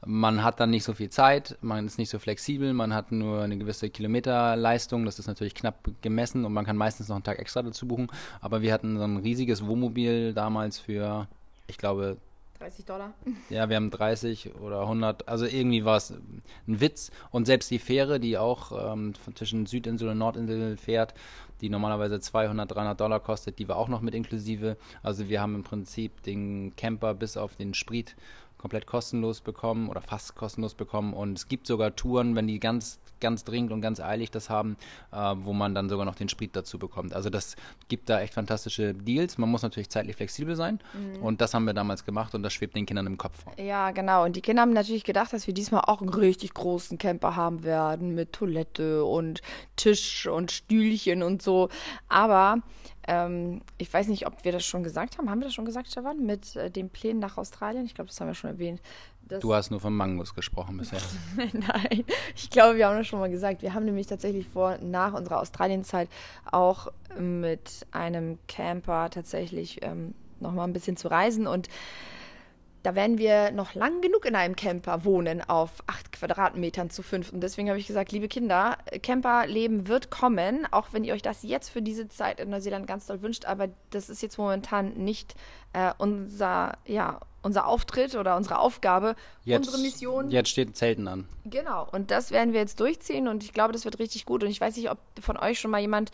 Man 0.06 0.44
hat 0.44 0.60
dann 0.60 0.70
nicht 0.70 0.84
so 0.84 0.94
viel 0.94 1.10
Zeit, 1.10 1.58
man 1.62 1.86
ist 1.86 1.98
nicht 1.98 2.10
so 2.10 2.20
flexibel, 2.20 2.74
man 2.74 2.94
hat 2.94 3.12
nur 3.12 3.42
eine 3.42 3.58
gewisse 3.58 3.90
Kilometerleistung, 3.90 5.04
das 5.04 5.20
ist 5.20 5.28
natürlich 5.28 5.56
knapp 5.56 5.90
gemessen 6.02 6.46
und 6.46 6.54
man 6.54 6.66
kann 6.66 6.78
meistens 6.78 7.10
noch 7.10 7.18
einen 7.18 7.24
Tag 7.24 7.40
extra 7.40 7.64
dazu 7.64 7.88
buchen. 7.88 8.08
Aber 8.40 8.62
wir 8.62 8.72
hatten 8.72 8.98
so 8.98 9.04
ein 9.04 9.18
riesiges 9.18 9.66
Wohnmobil 9.66 10.34
damals 10.34 10.80
für, 10.80 11.28
ich 11.68 11.78
glaube, 11.78 12.18
30 12.60 12.86
Dollar. 12.86 13.14
Ja, 13.50 13.70
wir 13.70 13.78
haben 13.78 13.90
30 13.90 14.56
oder 14.56 14.82
100, 14.82 15.28
also 15.28 15.46
irgendwie 15.46 15.86
war 15.86 15.98
es 15.98 16.12
ein 16.12 16.44
Witz. 16.66 17.12
Und 17.32 17.46
selbst 17.46 17.72
die 17.72 17.80
Fähre, 17.80 18.20
die 18.20 18.38
auch 18.38 18.94
ähm, 18.94 19.14
zwischen 19.36 19.66
Südinsel 19.66 20.10
und 20.10 20.18
Nordinsel 20.18 20.78
fährt, 20.78 21.14
die 21.62 21.70
normalerweise 21.70 22.20
200, 22.20 22.70
300 22.70 23.00
Dollar 23.00 23.20
kostet, 23.20 23.60
die 23.60 23.68
war 23.68 23.78
auch 23.78 23.88
noch 23.88 24.02
mit 24.02 24.14
inklusive. 24.14 24.78
Also 25.04 25.30
wir 25.30 25.42
haben 25.42 25.56
im 25.56 25.64
Prinzip 25.64 26.22
den 26.24 26.76
Camper 26.76 27.14
bis 27.14 27.38
auf 27.38 27.56
den 27.56 27.74
Sprit 27.74 28.16
komplett 28.60 28.86
kostenlos 28.86 29.42
bekommen 29.42 29.90
oder 29.90 30.02
fast 30.02 30.36
kostenlos 30.36 30.76
bekommen. 30.76 31.14
Und 31.14 31.38
es 31.38 31.48
gibt 31.48 31.66
sogar 31.66 31.96
Touren, 31.96 32.36
wenn 32.36 32.46
die 32.46 32.60
ganz, 32.60 33.00
ganz 33.20 33.44
dringend 33.44 33.72
und 33.72 33.82
ganz 33.82 34.00
eilig 34.00 34.32
das 34.32 34.50
haben, 34.50 34.78
äh, 35.12 35.18
wo 35.38 35.54
man 35.54 35.74
dann 35.74 35.90
sogar 35.90 36.06
noch 36.06 36.16
den 36.16 36.30
Sprit 36.30 36.56
dazu 36.56 36.78
bekommt. 36.78 37.14
Also 37.14 37.30
das 37.30 37.56
gibt 37.88 38.10
da 38.10 38.20
echt 38.20 38.34
fantastische 38.34 38.94
Deals. 38.94 39.38
Man 39.38 39.50
muss 39.50 39.64
natürlich 39.64 39.90
zeitlich 39.90 40.18
flexibel 40.18 40.56
sein. 40.56 40.80
Mhm. 40.94 41.24
Und 41.24 41.42
das 41.42 41.54
haben 41.54 41.66
wir 41.66 41.74
damals 41.74 42.06
gemacht 42.06 42.36
und 42.36 42.44
das 42.44 42.54
schwebt 42.54 42.76
den 42.76 42.86
Kindern 42.86 43.08
im 43.08 43.18
Kopf 43.18 43.44
vor. 43.44 43.54
Ja, 43.58 43.92
genau. 43.92 44.26
Und 44.26 44.36
die 44.36 44.42
Kinder 44.42 44.62
haben 44.62 44.74
natürlich 44.74 45.06
gedacht, 45.06 45.32
dass 45.32 45.48
wir 45.48 45.54
diesmal 45.54 45.82
auch 45.88 46.02
einen 46.02 46.14
richtig 46.14 46.54
großen 46.54 46.98
Camper 46.98 47.36
haben 47.38 47.64
werden 47.64 48.14
mit 48.14 48.34
Toilette 48.34 49.06
und 49.06 49.42
Tisch 49.78 50.28
und 50.28 50.52
Stühlchen 50.52 51.24
und 51.24 51.42
so. 51.42 51.70
Aber 52.10 52.62
ähm, 53.10 53.62
ich 53.80 53.92
weiß 53.92 54.08
nicht, 54.08 54.28
ob 54.28 54.46
wir 54.46 54.52
das 54.52 54.64
schon 54.64 54.84
gesagt 54.84 55.18
haben. 55.18 55.32
Haben 55.32 55.40
wir 55.40 55.46
das 55.46 55.56
schon 55.56 55.66
gesagt, 55.66 55.88
Stefan? 55.90 56.26
Mit 56.28 56.56
äh, 56.56 56.70
den 56.70 56.92
Plänen 56.92 57.20
nach 57.20 57.38
Australien? 57.38 57.86
Ich 57.86 57.96
glaube, 57.96 58.10
das 58.10 58.22
haben 58.22 58.28
wir 58.28 58.36
schon 58.36 58.52
erwähnt. 58.52 58.82
du 59.28 59.54
hast 59.54 59.72
nur 59.72 59.80
von 59.80 59.96
Mangos 59.96 60.36
gesprochen 60.36 60.78
bisher. 60.78 61.02
Nein, 61.38 62.06
ich 62.36 62.52
glaube, 62.52 62.78
wir 62.78 62.88
haben 62.88 62.98
das 62.98 63.08
schon 63.08 63.20
mal 63.20 63.32
gesagt. 63.32 63.64
Wir 63.64 63.74
haben 63.74 63.86
nämlich 63.86 64.06
tatsächlich 64.06 64.48
vor, 64.48 64.78
nach 64.78 65.14
unserer 65.14 65.40
Australienzeit 65.40 66.08
auch 66.52 66.88
mit 67.18 67.88
einem 67.92 68.38
Camper 68.48 69.10
tatsächlich 69.10 69.84
ähm, 69.84 70.14
nochmal 70.40 70.68
ein 70.68 70.74
bisschen 70.74 70.96
zu 70.96 71.08
reisen 71.08 71.48
und 71.48 71.68
da 72.84 72.96
werden 72.96 73.18
wir 73.18 73.52
noch 73.52 73.74
lang 73.74 74.02
genug 74.02 74.26
in 74.26 74.36
einem 74.36 74.56
Camper 74.56 75.04
wohnen 75.04 75.42
auf 75.42 75.84
acht 75.88 76.12
Quadratmetern 76.12 76.90
zu 76.90 77.04
fünf. 77.04 77.32
Und 77.32 77.42
deswegen 77.42 77.70
habe 77.70 77.80
ich 77.80 77.88
gesagt, 77.88 78.12
liebe 78.12 78.28
Kinder, 78.28 78.78
Camperleben 79.04 79.88
wird 79.88 80.10
kommen, 80.10 80.68
auch 80.72 80.88
wenn 80.92 81.04
ihr 81.04 81.14
euch 81.14 81.22
das 81.22 81.44
jetzt 81.44 81.70
für 81.70 81.82
diese 81.82 82.08
Zeit 82.08 82.40
in 82.40 82.50
Neuseeland 82.50 82.88
ganz 82.88 83.08
doll 83.08 83.22
wünscht. 83.22 83.46
Aber 83.46 83.70
das 83.90 84.10
ist 84.10 84.22
jetzt 84.22 84.38
momentan 84.38 84.94
nicht 84.94 85.36
äh, 85.74 85.92
unser, 85.98 86.78
ja, 86.86 87.20
unser 87.42 87.68
Auftritt 87.68 88.16
oder 88.16 88.36
unsere 88.36 88.60
Aufgabe, 88.60 89.16
jetzt, 89.44 89.68
unsere 89.68 89.82
Mission. 89.82 90.30
Jetzt 90.30 90.50
steht 90.50 90.76
Zelten 90.76 91.08
an. 91.08 91.28
Genau, 91.46 91.88
und 91.92 92.12
das 92.12 92.32
werden 92.32 92.54
wir 92.54 92.60
jetzt 92.60 92.80
durchziehen 92.80 93.28
und 93.28 93.44
ich 93.44 93.54
glaube, 93.54 93.74
das 93.74 93.86
wird 93.86 94.00
richtig 94.00 94.26
gut. 94.26 94.44
Und 94.44 94.50
ich 94.50 94.60
weiß 94.60 94.76
nicht, 94.76 94.92
ob 94.92 95.00
von 95.22 95.38
euch 95.38 95.60
schon 95.60 95.72
mal 95.72 95.80
jemand 95.80 96.12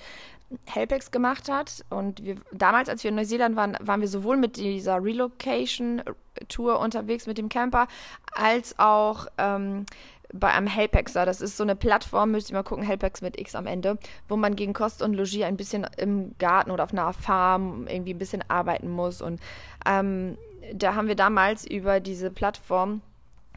Helpex 0.66 1.12
gemacht 1.12 1.50
hat. 1.50 1.84
Und 1.90 2.24
wir, 2.24 2.36
damals, 2.52 2.90
als 2.90 3.04
wir 3.04 3.10
in 3.10 3.16
Neuseeland 3.16 3.56
waren, 3.56 3.78
waren 3.80 4.02
wir 4.02 4.08
sowohl 4.08 4.38
mit 4.38 4.58
dieser 4.58 5.04
Relocation-Tour 5.04 6.80
unterwegs 6.80 7.28
mit 7.28 7.38
dem 7.38 7.50
Camper, 7.50 7.88
als 8.34 8.78
auch 8.78 9.28
ähm, 9.38 9.86
bei 10.34 10.52
einem 10.52 10.68
Helpexer. 10.68 11.26
Das 11.26 11.42
ist 11.42 11.58
so 11.58 11.64
eine 11.64 11.76
Plattform, 11.76 12.32
müsst 12.32 12.50
ihr 12.50 12.56
mal 12.56 12.64
gucken, 12.64 12.84
Helpex 12.84 13.22
mit 13.22 13.40
X 13.40 13.56
am 13.56 13.68
Ende, 13.68 13.98
wo 14.28 14.36
man 14.36 14.56
gegen 14.56 14.74
Kost 14.74 15.02
und 15.02 15.14
Logis 15.14 15.44
ein 15.44 15.58
bisschen 15.58 15.86
im 15.98 16.36
Garten 16.38 16.72
oder 16.72 16.84
auf 16.84 16.94
einer 16.94 17.14
Farm 17.14 17.88
irgendwie 17.88 18.14
ein 18.14 18.20
bisschen 18.20 18.44
arbeiten 18.48 18.90
muss. 18.90 19.22
Und 19.22 19.40
ähm, 19.86 20.38
da 20.74 20.96
haben 20.96 21.08
wir 21.08 21.16
damals 21.16 21.66
über 21.66 22.00
diese 22.00 22.32
Plattform 22.32 23.02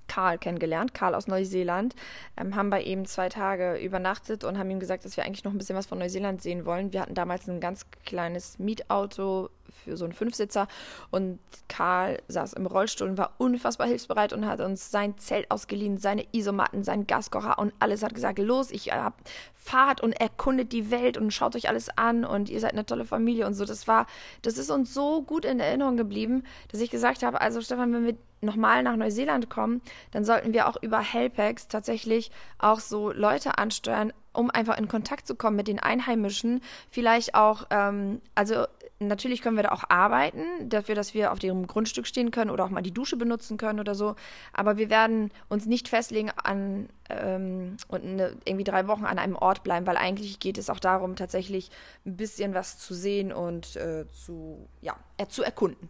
Karl 0.08 0.38
kennengelernt, 0.38 0.94
Karl 0.94 1.14
aus 1.14 1.26
Neuseeland, 1.26 1.94
ähm, 2.36 2.56
haben 2.56 2.70
bei 2.70 2.82
ihm 2.82 3.06
zwei 3.06 3.28
Tage 3.28 3.76
übernachtet 3.76 4.44
und 4.44 4.58
haben 4.58 4.70
ihm 4.70 4.80
gesagt, 4.80 5.04
dass 5.04 5.16
wir 5.16 5.24
eigentlich 5.24 5.44
noch 5.44 5.52
ein 5.52 5.58
bisschen 5.58 5.76
was 5.76 5.86
von 5.86 5.98
Neuseeland 5.98 6.42
sehen 6.42 6.64
wollen. 6.64 6.92
Wir 6.92 7.02
hatten 7.02 7.14
damals 7.14 7.48
ein 7.48 7.60
ganz 7.60 7.86
kleines 8.04 8.58
Mietauto 8.58 9.50
für 9.84 9.96
so 9.96 10.04
einen 10.04 10.12
Fünfsitzer 10.12 10.68
und 11.10 11.38
Karl 11.68 12.20
saß 12.28 12.54
im 12.54 12.66
Rollstuhl 12.66 13.08
und 13.08 13.18
war 13.18 13.34
unfassbar 13.38 13.86
hilfsbereit 13.86 14.32
und 14.32 14.46
hat 14.46 14.60
uns 14.60 14.90
sein 14.90 15.16
Zelt 15.18 15.50
ausgeliehen, 15.50 15.98
seine 15.98 16.24
Isomatten, 16.32 16.84
seinen 16.84 17.06
Gaskocher 17.06 17.58
und 17.58 17.72
alles 17.78 18.02
hat 18.02 18.14
gesagt, 18.14 18.38
los, 18.38 18.70
ich 18.70 18.92
hab 18.92 19.14
fahrt 19.54 20.00
und 20.00 20.12
erkundet 20.12 20.72
die 20.72 20.90
Welt 20.90 21.18
und 21.18 21.32
schaut 21.32 21.54
euch 21.54 21.68
alles 21.68 21.90
an 21.96 22.24
und 22.24 22.48
ihr 22.48 22.60
seid 22.60 22.72
eine 22.72 22.86
tolle 22.86 23.04
Familie 23.04 23.46
und 23.46 23.54
so. 23.54 23.64
Das 23.64 23.86
war, 23.86 24.06
das 24.42 24.56
ist 24.56 24.70
uns 24.70 24.94
so 24.94 25.22
gut 25.22 25.44
in 25.44 25.60
Erinnerung 25.60 25.96
geblieben, 25.96 26.44
dass 26.70 26.80
ich 26.80 26.90
gesagt 26.90 27.22
habe, 27.22 27.40
also 27.40 27.60
Stefan, 27.60 27.92
wenn 27.92 28.06
wir 28.06 28.16
nochmal 28.40 28.82
nach 28.82 28.96
Neuseeland 28.96 29.50
kommen, 29.50 29.82
dann 30.12 30.24
sollten 30.24 30.52
wir 30.52 30.68
auch 30.68 30.76
über 30.80 31.00
Helpex 31.00 31.68
tatsächlich 31.68 32.30
auch 32.58 32.80
so 32.80 33.12
Leute 33.12 33.58
ansteuern, 33.58 34.12
um 34.32 34.50
einfach 34.50 34.78
in 34.78 34.88
Kontakt 34.88 35.26
zu 35.26 35.34
kommen 35.34 35.56
mit 35.56 35.68
den 35.68 35.80
Einheimischen. 35.80 36.62
Vielleicht 36.88 37.34
auch, 37.34 37.66
ähm, 37.70 38.20
also 38.34 38.66
natürlich 39.00 39.42
können 39.42 39.56
wir 39.56 39.62
da 39.64 39.72
auch 39.72 39.84
arbeiten, 39.88 40.68
dafür, 40.68 40.94
dass 40.94 41.14
wir 41.14 41.32
auf 41.32 41.38
dem 41.38 41.66
Grundstück 41.66 42.06
stehen 42.06 42.30
können 42.30 42.50
oder 42.50 42.64
auch 42.64 42.70
mal 42.70 42.82
die 42.82 42.92
Dusche 42.92 43.16
benutzen 43.16 43.56
können 43.56 43.80
oder 43.80 43.94
so. 43.94 44.16
Aber 44.52 44.76
wir 44.76 44.90
werden 44.90 45.30
uns 45.48 45.66
nicht 45.66 45.88
festlegen 45.88 46.30
an 46.30 46.88
ähm, 47.08 47.76
und 47.88 48.04
eine, 48.04 48.36
irgendwie 48.44 48.64
drei 48.64 48.86
Wochen 48.88 49.04
an 49.04 49.18
einem 49.18 49.36
Ort 49.36 49.62
bleiben, 49.62 49.86
weil 49.86 49.96
eigentlich 49.96 50.40
geht 50.40 50.58
es 50.58 50.70
auch 50.70 50.80
darum, 50.80 51.16
tatsächlich 51.16 51.70
ein 52.06 52.16
bisschen 52.16 52.54
was 52.54 52.78
zu 52.78 52.94
sehen 52.94 53.32
und 53.32 53.76
äh, 53.76 54.06
zu, 54.12 54.68
ja, 54.80 54.96
zu 55.28 55.42
erkunden. 55.42 55.88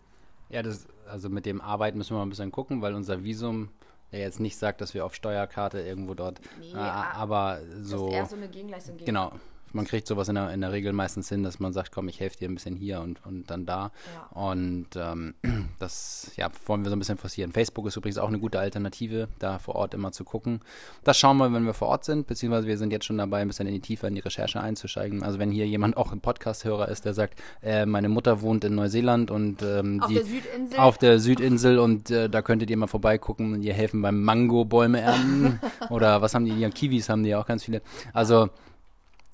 Ja, 0.50 0.62
das, 0.62 0.86
also 1.08 1.28
mit 1.28 1.46
dem 1.46 1.60
Arbeiten 1.60 1.98
müssen 1.98 2.14
wir 2.14 2.18
mal 2.18 2.26
ein 2.26 2.30
bisschen 2.30 2.52
gucken, 2.52 2.82
weil 2.82 2.94
unser 2.94 3.24
Visum 3.24 3.70
der 4.12 4.20
jetzt 4.20 4.40
nicht 4.40 4.56
sagt, 4.56 4.80
dass 4.80 4.94
wir 4.94 5.04
auf 5.04 5.14
Steuerkarte 5.14 5.80
irgendwo 5.80 6.14
dort, 6.14 6.40
Nee, 6.60 6.72
äh, 6.72 6.76
aber 6.76 7.60
so, 7.82 8.06
Das 8.06 8.08
ist 8.08 8.14
eher 8.14 8.26
so 8.26 8.36
eine 8.36 8.48
Gegenleistung 8.48 8.96
gegen. 8.96 9.06
genau. 9.06 9.32
Man 9.72 9.86
kriegt 9.86 10.06
sowas 10.06 10.28
in 10.28 10.34
der, 10.34 10.50
in 10.52 10.60
der 10.60 10.72
Regel 10.72 10.92
meistens 10.92 11.28
hin, 11.28 11.42
dass 11.42 11.60
man 11.60 11.72
sagt, 11.72 11.92
komm, 11.92 12.08
ich 12.08 12.20
helfe 12.20 12.38
dir 12.38 12.48
ein 12.48 12.54
bisschen 12.54 12.76
hier 12.76 13.00
und, 13.00 13.24
und 13.24 13.50
dann 13.50 13.66
da. 13.66 13.90
Ja. 14.14 14.40
Und 14.40 14.88
ähm, 14.96 15.34
das 15.78 16.32
ja, 16.36 16.48
wollen 16.66 16.84
wir 16.84 16.90
so 16.90 16.96
ein 16.96 16.98
bisschen 16.98 17.18
forcieren. 17.18 17.52
Facebook 17.52 17.86
ist 17.86 17.96
übrigens 17.96 18.18
auch 18.18 18.28
eine 18.28 18.38
gute 18.38 18.58
Alternative, 18.58 19.28
da 19.38 19.58
vor 19.58 19.76
Ort 19.76 19.94
immer 19.94 20.12
zu 20.12 20.24
gucken. 20.24 20.60
Das 21.04 21.18
schauen 21.18 21.36
wir, 21.38 21.52
wenn 21.52 21.64
wir 21.64 21.74
vor 21.74 21.88
Ort 21.88 22.04
sind, 22.04 22.26
beziehungsweise 22.26 22.66
wir 22.66 22.78
sind 22.78 22.92
jetzt 22.92 23.04
schon 23.04 23.18
dabei, 23.18 23.40
ein 23.40 23.48
bisschen 23.48 23.66
in 23.66 23.74
die 23.74 23.80
Tiefe 23.80 24.06
in 24.06 24.14
die 24.14 24.20
Recherche 24.20 24.60
einzusteigen. 24.60 25.22
Also 25.22 25.38
wenn 25.38 25.50
hier 25.50 25.66
jemand 25.66 25.96
auch 25.96 26.12
ein 26.12 26.20
Podcast-Hörer 26.20 26.88
ist, 26.88 27.04
der 27.04 27.14
sagt, 27.14 27.40
äh, 27.62 27.86
meine 27.86 28.08
Mutter 28.08 28.42
wohnt 28.42 28.64
in 28.64 28.74
Neuseeland 28.74 29.30
und 29.30 29.62
ähm, 29.62 30.00
Auf 30.02 30.08
die, 30.08 30.14
der 30.14 30.24
Südinsel. 30.24 30.78
auf 30.78 30.98
der 30.98 31.20
Südinsel 31.20 31.78
und 31.78 32.10
äh, 32.10 32.28
da 32.28 32.42
könntet 32.42 32.70
ihr 32.70 32.76
mal 32.76 32.86
vorbeigucken 32.86 33.54
und 33.54 33.62
ihr 33.62 33.74
helfen 33.74 34.02
beim 34.02 34.22
Mango-Bäume 34.22 35.00
ernten. 35.00 35.60
oder 35.90 36.22
was 36.22 36.34
haben 36.34 36.44
die? 36.44 36.58
Ja, 36.58 36.70
Kiwis 36.70 37.08
haben 37.08 37.22
die 37.22 37.30
ja 37.30 37.40
auch 37.40 37.46
ganz 37.46 37.64
viele. 37.64 37.82
Also, 38.12 38.50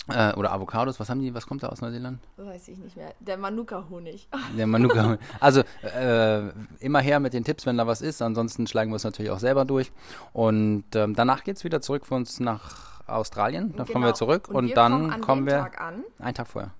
äh, 0.09 0.33
oder 0.35 0.53
Avocados, 0.53 1.01
was 1.01 1.09
haben 1.09 1.21
die? 1.21 1.35
Was 1.35 1.47
kommt 1.47 1.63
da 1.63 1.69
aus 1.69 1.81
Neuseeland? 1.81 2.19
Weiß 2.37 2.69
ich 2.69 2.79
nicht 2.79 2.97
mehr. 2.97 3.15
Der 3.21 3.37
Manuka-Honig. 3.39 4.29
Der 4.57 4.67
Manuka. 4.67 5.19
Also 5.41 5.63
äh, 5.83 6.49
immer 6.81 7.01
her 7.01 7.21
mit 7.21 7.33
den 7.33 7.45
Tipps, 7.45 7.65
wenn 7.67 7.77
da 7.79 7.87
was 7.87 8.03
ist. 8.03 8.21
Ansonsten 8.23 8.67
schlagen 8.67 8.91
wir 8.91 8.97
es 8.97 9.05
natürlich 9.05 9.31
auch 9.31 9.39
selber 9.39 9.65
durch. 9.65 9.93
Und 10.33 10.85
ähm, 10.95 11.15
danach 11.15 11.43
geht 11.45 11.57
es 11.57 11.65
wieder 11.65 11.81
zurück 11.81 12.07
für 12.07 12.15
uns 12.15 12.39
nach 12.41 13.03
Australien. 13.07 13.75
Dann 13.77 13.87
kommen 13.87 14.03
wir 14.05 14.09
Genau. 14.09 14.17
zurück 14.17 14.49
und, 14.49 14.69
wir 14.69 14.75
dann 14.75 15.09
kommen 15.11 15.21
kommen 15.21 15.47
wir 15.47 15.59
Tag 15.59 15.81
an. 15.81 16.05
einen 16.19 16.35
Tag 16.35 16.49
vorher. 16.49 16.71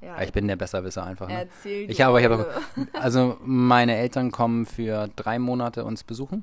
Ja, 0.00 0.16
Ja, 0.16 0.22
ich 0.22 0.32
bin 0.32 0.48
der 0.48 0.56
Besserwisser 0.56 1.04
einfach. 1.04 1.28
Ne? 1.28 1.34
Erzähl 1.42 1.90
Ich 1.90 2.00
habe, 2.00 2.18
ich 2.20 2.24
habe, 2.26 2.48
also 2.94 3.36
meine 3.42 3.96
Eltern 3.96 4.30
kommen 4.32 4.66
für 4.66 5.08
drei 5.16 5.38
Monate 5.38 5.84
uns 5.84 6.04
besuchen. 6.04 6.42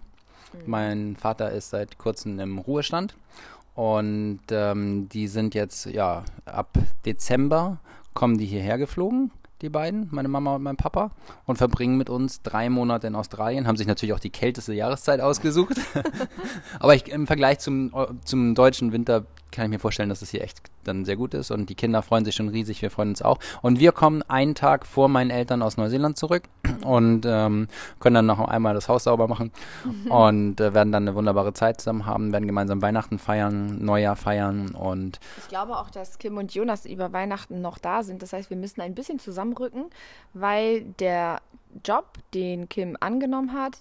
Mhm. 0.54 0.60
Mein 0.68 1.16
Vater 1.18 1.52
ist 1.52 1.72
seit 1.72 1.98
kurzem 1.98 2.40
im 2.40 2.60
Ruhestand 2.60 3.16
und 3.78 4.40
ähm, 4.50 5.08
die 5.08 5.28
sind 5.28 5.54
jetzt 5.54 5.86
ja 5.86 6.24
ab 6.46 6.80
Dezember 7.06 7.78
kommen 8.16 8.40
die 8.40 8.48
hierher 8.48 8.80
geflogen. 8.80 9.30
Die 9.62 9.70
beiden, 9.70 10.08
meine 10.10 10.28
Mama 10.28 10.56
und 10.56 10.64
mein 10.64 10.78
Papa, 10.78 11.12
und 11.46 11.58
verbringen 11.58 11.96
mit 11.96 12.10
uns 12.10 12.42
drei 12.42 12.72
Monate 12.72 13.06
in 13.06 13.14
Australien. 13.14 13.68
Haben 13.68 13.78
sich 13.78 13.86
natürlich 13.86 14.14
auch 14.14 14.20
die 14.20 14.32
kälteste 14.32 14.74
Jahreszeit 14.74 15.22
ausgesucht. 15.22 15.76
Aber 16.80 16.96
ich, 16.96 17.08
im 17.08 17.28
Vergleich 17.28 17.60
zum, 17.60 17.94
zum 18.24 18.56
deutschen 18.56 18.94
Winter 18.94 19.26
kann 19.52 19.66
ich 19.66 19.72
mir 19.72 19.80
vorstellen, 19.80 20.10
dass 20.10 20.22
es 20.22 20.30
hier 20.30 20.42
echt 20.42 20.62
dann 20.84 21.06
sehr 21.06 21.16
gut 21.16 21.34
ist. 21.34 21.52
Und 21.52 21.70
die 21.70 21.76
Kinder 21.76 22.02
freuen 22.02 22.26
sich 22.26 22.36
schon 22.36 22.50
riesig, 22.50 22.82
wir 22.82 22.92
freuen 22.92 23.10
uns 23.10 23.22
auch. 23.22 23.40
Und 23.62 23.80
wir 23.80 23.92
kommen 23.92 24.24
einen 24.24 24.56
Tag 24.56 24.86
vor 24.86 25.10
meinen 25.10 25.30
Eltern 25.30 25.62
aus 25.62 25.78
Neuseeland 25.78 26.18
zurück 26.18 26.44
und 26.84 27.26
ähm, 27.26 27.68
können 28.00 28.16
dann 28.16 28.26
noch 28.26 28.40
einmal 28.40 28.74
das 28.74 28.90
Haus 28.90 29.04
sauber 29.04 29.28
machen 29.28 29.52
und 30.10 30.60
äh, 30.60 30.74
werden 30.74 30.92
dann 30.92 31.04
eine 31.04 31.16
wunderbare 31.16 31.54
Zeit 31.54 31.82
zusammen 31.82 32.06
haben, 32.06 32.32
werden 32.32 32.48
gemeinsam 32.48 32.82
Weihnachten 32.82 33.20
feiern, 33.20 33.84
Neujahr 33.84 34.16
feiern 34.16 34.70
und 34.76 35.20
Ich 35.38 35.48
glaube 35.48 35.78
auch, 35.78 35.90
dass 35.90 36.18
Kim 36.18 36.38
und 36.38 36.54
Jonas 36.54 36.86
über 36.86 37.14
Weihnachten 37.14 37.62
noch 37.62 37.78
da 37.78 38.04
sind. 38.04 38.22
Das 38.22 38.34
heißt, 38.34 38.50
wir 38.50 38.58
müssen 38.58 38.82
ein 38.82 38.96
bisschen 38.96 39.20
zusammenrücken, 39.20 39.86
weil 40.34 40.82
der 41.00 41.42
Job, 41.86 42.14
den 42.34 42.70
Kim 42.70 42.98
angenommen 43.00 43.54
hat, 43.54 43.78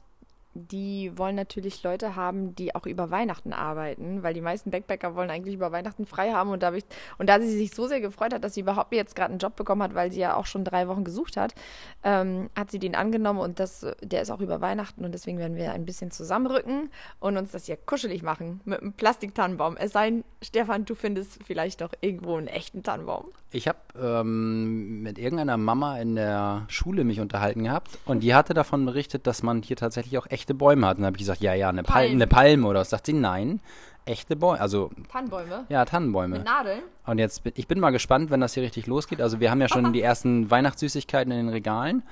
die 0.57 1.13
wollen 1.17 1.37
natürlich 1.37 1.83
Leute 1.83 2.17
haben, 2.17 2.55
die 2.55 2.75
auch 2.75 2.87
über 2.87 3.11
Weihnachten 3.11 3.53
arbeiten, 3.53 4.23
weil 4.23 4.35
die 4.35 4.41
meisten 4.41 4.71
Backpacker 4.71 5.15
wollen 5.15 5.31
eigentlich 5.31 5.55
über 5.55 5.73
Weihnachten 5.73 6.07
frei 6.07 6.33
haben 6.33 6.51
und 6.51 6.63
da, 6.63 6.73
ich, 6.73 6.85
und 7.19 7.29
da 7.29 7.41
sie 7.41 7.57
sich 7.57 7.75
so 7.75 7.87
sehr 7.87 8.01
gefreut 8.01 8.33
hat, 8.33 8.45
dass 8.45 8.55
sie 8.55 8.61
überhaupt 8.61 8.95
jetzt 8.95 9.17
gerade 9.17 9.31
einen 9.31 9.39
Job 9.39 9.57
bekommen 9.57 9.83
hat, 9.83 9.95
weil 9.95 10.11
sie 10.11 10.21
ja 10.21 10.37
auch 10.37 10.47
schon 10.47 10.65
drei 10.65 10.89
Wochen 10.89 11.05
gesucht 11.05 11.37
hat, 11.37 11.55
ähm, 12.03 12.51
hat 12.57 12.71
sie 12.71 12.79
den 12.79 12.95
angenommen 12.95 13.41
und 13.41 13.61
das, 13.61 13.87
der 14.03 14.23
ist 14.23 14.31
auch 14.31 14.41
über 14.41 14.61
Weihnachten 14.61 15.05
und 15.05 15.13
deswegen 15.13 15.39
werden 15.39 15.57
wir 15.57 15.73
ein 15.73 15.85
bisschen 15.85 16.11
zusammenrücken 16.11 16.91
und 17.21 17.37
uns 17.37 17.53
das 17.53 17.67
hier 17.67 17.77
kuschelig 17.77 18.23
machen 18.23 18.61
mit 18.65 18.81
einem 18.81 18.93
Plastiktannenbaum. 18.93 19.77
Es 19.77 19.93
sei 19.93 20.11
denn, 20.11 20.25
Stefan, 20.43 20.85
du 20.85 20.95
findest 20.95 21.43
vielleicht 21.45 21.81
noch 21.81 21.93
irgendwo 22.01 22.37
einen 22.37 22.49
echten 22.49 22.83
Tannenbaum. 22.83 23.27
Ich 23.53 23.69
habe 23.69 23.79
ähm, 23.99 25.03
mit 25.03 25.19
irgendeiner 25.19 25.57
Mama 25.57 25.99
in 25.99 26.17
der 26.17 26.65
Schule 26.69 27.05
mich 27.05 27.21
unterhalten 27.21 27.65
gehabt 27.65 27.99
und 28.05 28.21
die 28.21 28.35
hatte 28.35 28.55
davon 28.55 28.85
berichtet, 28.85 29.27
dass 29.27 29.43
man 29.43 29.63
hier 29.63 29.77
tatsächlich 29.77 30.19
auch 30.19 30.27
echte 30.47 30.55
Bäume 30.55 30.87
hat. 30.87 30.97
Und 30.97 31.03
dann 31.03 31.07
habe 31.07 31.17
ich 31.17 31.23
gesagt, 31.23 31.41
ja, 31.41 31.55
ja, 31.55 31.69
eine, 31.69 31.83
Pal 31.83 32.07
eine 32.07 32.27
Palme 32.27 32.67
oder 32.69 32.81
was. 32.81 32.91
Sagt 32.91 33.07
sie, 33.07 33.13
nein, 33.13 33.61
echte 34.05 34.37
Bäume, 34.37 34.61
also 34.61 34.91
Tannenbäume? 35.11 35.67
ja, 35.69 35.85
Tannenbäume. 35.85 36.39
Mit 36.39 36.47
Nadeln? 36.47 36.83
Und 37.07 37.19
jetzt 37.19 37.43
bin 37.43 37.53
ich 37.57 37.67
bin 37.67 37.81
mal 37.81 37.91
gespannt, 37.91 38.31
wenn 38.31 38.41
das 38.41 38.55
hier 38.55 38.63
richtig 38.63 38.87
losgeht. 38.87 39.21
Also 39.21 39.41
wir 39.41 39.51
haben 39.51 39.61
ja 39.61 39.69
schon 39.69 39.93
die 39.93 40.03
ersten 40.03 40.51
Weihnachtssüßigkeiten 40.51 41.33
in 41.33 41.39
den 41.39 41.49
Regalen. 41.49 42.03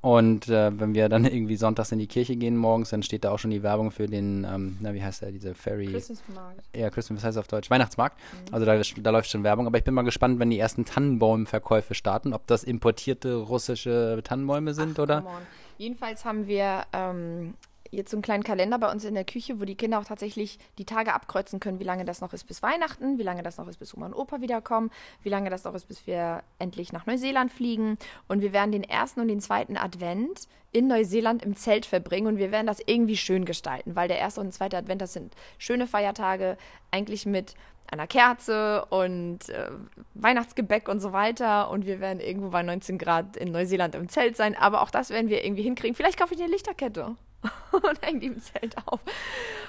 Und 0.00 0.48
äh, 0.48 0.78
wenn 0.78 0.94
wir 0.94 1.08
dann 1.08 1.24
irgendwie 1.24 1.56
sonntags 1.56 1.90
in 1.90 1.98
die 1.98 2.06
Kirche 2.06 2.36
gehen 2.36 2.56
morgens, 2.56 2.90
dann 2.90 3.02
steht 3.02 3.24
da 3.24 3.30
auch 3.30 3.38
schon 3.38 3.50
die 3.50 3.62
Werbung 3.62 3.90
für 3.90 4.06
den, 4.06 4.44
ähm, 4.44 4.76
na 4.80 4.94
wie 4.94 5.02
heißt 5.02 5.22
der, 5.22 5.32
diese 5.32 5.54
Ferry. 5.54 5.86
Christmasmarkt. 5.86 6.60
Ja, 6.76 6.90
Christmas, 6.90 7.18
was 7.18 7.24
heißt 7.24 7.36
das 7.36 7.44
auf 7.44 7.48
Deutsch? 7.48 7.70
Weihnachtsmarkt. 7.70 8.16
Also 8.52 8.64
da, 8.64 8.80
da 8.80 9.10
läuft 9.10 9.30
schon 9.30 9.42
Werbung. 9.42 9.66
Aber 9.66 9.78
ich 9.78 9.84
bin 9.84 9.94
mal 9.94 10.02
gespannt, 10.02 10.38
wenn 10.38 10.50
die 10.50 10.58
ersten 10.58 10.84
Tannenbaumverkäufe 10.84 11.94
starten, 11.94 12.32
ob 12.34 12.46
das 12.46 12.62
importierte 12.62 13.34
russische 13.34 14.20
Tannenbäume 14.22 14.74
sind 14.74 14.98
oder. 14.98 15.22
Come 15.22 15.30
on. 15.30 15.42
Jedenfalls 15.78 16.24
haben 16.24 16.48
wir 16.48 16.82
ähm, 16.92 17.54
jetzt 17.90 18.10
so 18.10 18.16
einen 18.16 18.22
kleinen 18.22 18.42
Kalender 18.42 18.78
bei 18.78 18.90
uns 18.90 19.04
in 19.04 19.14
der 19.14 19.24
Küche, 19.24 19.60
wo 19.60 19.64
die 19.64 19.74
Kinder 19.74 19.98
auch 19.98 20.04
tatsächlich 20.04 20.58
die 20.78 20.84
Tage 20.84 21.14
abkreuzen 21.14 21.60
können, 21.60 21.80
wie 21.80 21.84
lange 21.84 22.04
das 22.04 22.20
noch 22.20 22.32
ist 22.32 22.44
bis 22.44 22.62
Weihnachten, 22.62 23.18
wie 23.18 23.22
lange 23.22 23.42
das 23.42 23.58
noch 23.58 23.68
ist, 23.68 23.78
bis 23.78 23.94
Oma 23.94 24.06
und 24.06 24.14
Opa 24.14 24.40
wiederkommen, 24.40 24.90
wie 25.22 25.28
lange 25.28 25.50
das 25.50 25.64
noch 25.64 25.74
ist, 25.74 25.88
bis 25.88 26.06
wir 26.06 26.42
endlich 26.58 26.92
nach 26.92 27.06
Neuseeland 27.06 27.52
fliegen. 27.52 27.98
Und 28.26 28.40
wir 28.40 28.52
werden 28.52 28.72
den 28.72 28.84
ersten 28.84 29.20
und 29.20 29.28
den 29.28 29.40
zweiten 29.40 29.76
Advent 29.76 30.48
in 30.72 30.86
Neuseeland 30.86 31.42
im 31.42 31.56
Zelt 31.56 31.86
verbringen 31.86 32.26
und 32.26 32.36
wir 32.36 32.52
werden 32.52 32.66
das 32.66 32.80
irgendwie 32.84 33.16
schön 33.16 33.46
gestalten, 33.46 33.96
weil 33.96 34.06
der 34.06 34.18
erste 34.18 34.42
und 34.42 34.52
zweite 34.52 34.76
Advent, 34.76 35.00
das 35.00 35.14
sind 35.14 35.34
schöne 35.56 35.86
Feiertage, 35.86 36.58
eigentlich 36.90 37.24
mit 37.24 37.54
einer 37.90 38.06
Kerze 38.06 38.84
und 38.90 39.48
äh, 39.48 39.70
Weihnachtsgebäck 40.12 40.88
und 40.88 41.00
so 41.00 41.12
weiter. 41.12 41.70
Und 41.70 41.86
wir 41.86 42.00
werden 42.00 42.20
irgendwo 42.20 42.50
bei 42.50 42.62
19 42.62 42.98
Grad 42.98 43.38
in 43.38 43.50
Neuseeland 43.50 43.94
im 43.94 44.10
Zelt 44.10 44.36
sein. 44.36 44.54
Aber 44.54 44.82
auch 44.82 44.90
das 44.90 45.08
werden 45.08 45.30
wir 45.30 45.42
irgendwie 45.42 45.62
hinkriegen. 45.62 45.94
Vielleicht 45.94 46.18
kaufe 46.18 46.34
ich 46.34 46.42
eine 46.42 46.52
Lichterkette 46.52 47.16
und 47.72 48.02
hänge 48.02 48.20
die 48.20 48.26
im 48.26 48.40
Zelt 48.40 48.76
auf. 48.86 49.00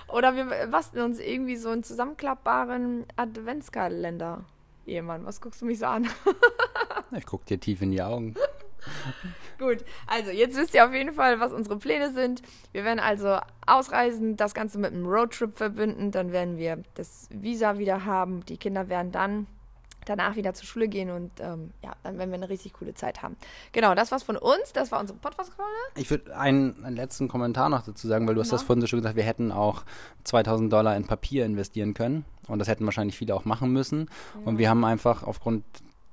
Oder 0.07 0.35
wir 0.35 0.67
basteln 0.67 1.05
uns 1.05 1.19
irgendwie 1.19 1.55
so 1.55 1.69
einen 1.69 1.83
zusammenklappbaren 1.83 3.05
Adventskalender. 3.15 4.43
Ehemann, 4.85 5.25
was 5.25 5.39
guckst 5.39 5.61
du 5.61 5.65
mich 5.65 5.79
so 5.79 5.85
an? 5.85 6.07
Ich 7.11 7.25
gucke 7.25 7.43
dir 7.43 7.59
tief 7.59 7.81
in 7.81 7.91
die 7.91 8.03
Augen. 8.03 8.35
Gut, 9.57 9.83
also 10.05 10.29
jetzt 10.29 10.55
wisst 10.55 10.75
ihr 10.75 10.85
auf 10.85 10.93
jeden 10.93 11.13
Fall, 11.13 11.39
was 11.39 11.51
unsere 11.51 11.77
Pläne 11.77 12.13
sind. 12.13 12.43
Wir 12.71 12.83
werden 12.83 12.99
also 12.99 13.39
ausreisen, 13.65 14.37
das 14.37 14.53
Ganze 14.53 14.77
mit 14.77 14.93
einem 14.93 15.07
Roadtrip 15.07 15.57
verbinden. 15.57 16.11
Dann 16.11 16.31
werden 16.31 16.57
wir 16.57 16.83
das 16.93 17.27
Visa 17.31 17.79
wieder 17.79 18.05
haben. 18.05 18.45
Die 18.45 18.57
Kinder 18.57 18.89
werden 18.89 19.11
dann 19.11 19.47
danach 20.05 20.35
wieder 20.35 20.53
zur 20.53 20.65
Schule 20.65 20.87
gehen 20.87 21.09
und 21.11 21.31
ähm, 21.39 21.71
ja, 21.83 21.93
dann 22.03 22.17
werden 22.17 22.29
wir 22.29 22.37
eine 22.37 22.49
richtig 22.49 22.73
coole 22.73 22.93
Zeit 22.93 23.21
haben. 23.21 23.35
Genau, 23.71 23.95
das 23.95 24.11
war's 24.11 24.23
von 24.23 24.37
uns. 24.37 24.73
Das 24.73 24.91
war 24.91 24.99
unsere 24.99 25.19
Podcast-Folge. 25.19 25.71
Ich 25.95 26.09
würde 26.09 26.35
einen, 26.37 26.83
einen 26.83 26.95
letzten 26.95 27.27
Kommentar 27.27 27.69
noch 27.69 27.83
dazu 27.83 28.07
sagen, 28.07 28.27
weil 28.27 28.35
du 28.35 28.41
hast 28.41 28.49
Na? 28.49 28.57
das 28.57 28.63
vorhin 28.63 28.81
so 28.81 28.87
schon 28.87 28.99
gesagt, 28.99 29.15
wir 29.15 29.23
hätten 29.23 29.51
auch 29.51 29.83
2000 30.23 30.71
Dollar 30.71 30.95
in 30.95 31.05
Papier 31.05 31.45
investieren 31.45 31.93
können 31.93 32.25
und 32.47 32.59
das 32.59 32.67
hätten 32.67 32.85
wahrscheinlich 32.85 33.17
viele 33.17 33.35
auch 33.35 33.45
machen 33.45 33.71
müssen. 33.71 34.09
Und 34.45 34.57
wir 34.57 34.69
haben 34.69 34.83
einfach 34.83 35.23
aufgrund 35.23 35.63